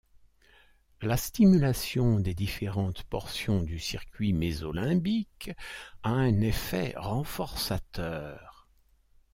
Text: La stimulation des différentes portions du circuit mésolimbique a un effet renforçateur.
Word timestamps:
La 1.03 1.15
stimulation 1.15 2.19
des 2.19 2.33
différentes 2.33 3.03
portions 3.03 3.61
du 3.61 3.77
circuit 3.77 4.33
mésolimbique 4.33 5.51
a 6.01 6.09
un 6.09 6.41
effet 6.41 6.95
renforçateur. 6.97 8.67